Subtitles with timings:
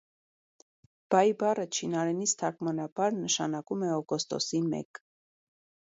[1.15, 5.07] «Բայի» բառը չինարենից թարգանաբար նշանակում «օգոստոսի մեկ»։